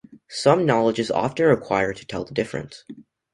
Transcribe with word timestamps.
Some 0.31 0.65
knowledge 0.65 0.97
is 0.97 1.11
often 1.11 1.45
required 1.45 1.95
to 1.97 2.07
tell 2.07 2.25
the 2.25 2.33
difference. 2.33 2.85